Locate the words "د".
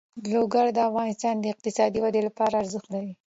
0.75-0.77, 1.39-1.45